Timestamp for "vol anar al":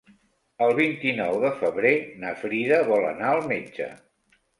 2.87-3.43